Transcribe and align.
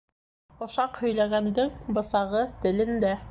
Ошаҡ 0.67 0.97
һөйләгәндең 1.03 1.77
бысағы 1.99 2.45
телендә. 2.67 3.15